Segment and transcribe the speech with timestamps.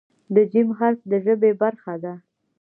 [0.33, 2.13] د "ج" حرف د ژبې برخه ده.